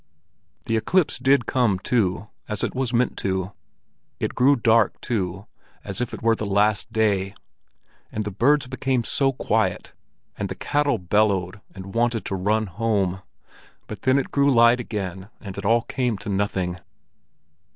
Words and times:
The 0.65 0.77
eclipse 0.77 1.19
did 1.19 1.45
come 1.45 1.77
too, 1.77 2.27
as 2.49 2.63
it 2.63 2.73
was 2.73 2.91
meant 2.91 3.17
to; 3.19 3.51
it 4.19 4.33
grew 4.33 4.55
dark 4.55 4.99
too, 4.99 5.45
as 5.83 6.01
if 6.01 6.11
it 6.11 6.23
were 6.23 6.33
the 6.33 6.43
Last 6.47 6.91
Day, 6.91 7.35
and 8.11 8.25
the 8.25 8.31
birds 8.31 8.65
became 8.65 9.03
so 9.03 9.31
quiet, 9.31 9.93
and 10.39 10.49
the 10.49 10.55
cattle 10.55 10.97
bellowed 10.97 11.61
and 11.75 11.93
wanted 11.93 12.25
to 12.25 12.35
run 12.35 12.65
home. 12.65 13.21
But 13.85 14.01
then 14.01 14.17
it 14.17 14.31
grew 14.31 14.51
light 14.51 14.79
again 14.79 15.29
and 15.39 15.55
it 15.55 15.65
all 15.65 15.83
came 15.83 16.17
to 16.17 16.29
nothing. 16.29 16.79